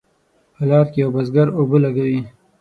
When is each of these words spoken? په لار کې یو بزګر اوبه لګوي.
په 0.53 0.63
لار 0.69 0.85
کې 0.91 0.99
یو 1.03 1.09
بزګر 1.15 1.47
اوبه 1.57 1.77
لګوي. 1.83 2.19